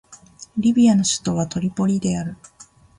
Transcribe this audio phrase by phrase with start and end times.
[0.57, 2.35] リビアの首都はトリポリである